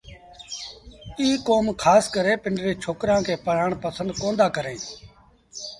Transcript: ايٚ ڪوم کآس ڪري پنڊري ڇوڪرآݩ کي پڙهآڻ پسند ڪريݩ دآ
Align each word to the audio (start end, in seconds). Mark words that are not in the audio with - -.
ايٚ 1.19 1.41
ڪوم 1.47 1.65
کآس 1.83 2.03
ڪري 2.15 2.33
پنڊري 2.43 2.73
ڇوڪرآݩ 2.83 3.25
کي 3.27 3.35
پڙهآڻ 3.45 3.71
پسند 3.85 4.09
ڪريݩ 4.55 4.77
دآ 4.81 4.89